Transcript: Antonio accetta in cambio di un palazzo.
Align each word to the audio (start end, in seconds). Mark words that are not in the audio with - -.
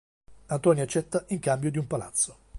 Antonio 0.47 0.81
accetta 0.81 1.25
in 1.27 1.37
cambio 1.39 1.69
di 1.69 1.77
un 1.77 1.85
palazzo. 1.85 2.35